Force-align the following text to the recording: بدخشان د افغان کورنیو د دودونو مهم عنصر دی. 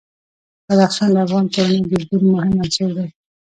بدخشان 0.67 1.09
د 1.13 1.17
افغان 1.25 1.45
کورنیو 1.53 1.89
د 1.89 1.91
دودونو 1.99 2.27
مهم 2.35 2.53
عنصر 2.63 2.89
دی. 2.97 3.07